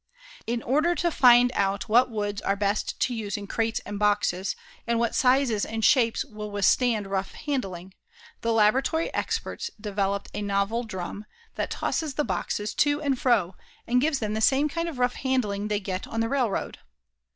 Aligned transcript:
In 0.47 0.63
order 0.63 0.95
to 0.95 1.11
find 1.11 1.51
out 1.53 1.87
what 1.87 2.09
woods 2.09 2.41
are 2.41 2.55
best 2.55 2.99
to 3.01 3.13
use 3.13 3.37
in 3.37 3.45
crates 3.45 3.81
and 3.85 3.99
boxes 3.99 4.55
and 4.87 4.97
what 4.97 5.13
sizes 5.13 5.63
and 5.63 5.85
shapes 5.85 6.25
will 6.25 6.49
withstand 6.49 7.05
rough 7.05 7.33
handling, 7.33 7.93
the 8.41 8.51
Laboratory 8.51 9.13
experts 9.13 9.69
developed 9.79 10.29
a 10.33 10.41
novel 10.41 10.85
drum 10.85 11.25
that 11.53 11.69
tosses 11.69 12.15
the 12.15 12.25
boxes 12.25 12.73
to 12.73 12.99
and 12.99 13.19
fro 13.19 13.55
and 13.85 14.01
gives 14.01 14.17
them 14.17 14.33
the 14.33 14.41
same 14.41 14.67
kind 14.67 14.89
of 14.89 14.97
rough 14.97 15.13
handling 15.17 15.67
they 15.67 15.79
get 15.79 16.07
on 16.07 16.19
the 16.19 16.29
railroad. 16.29 16.79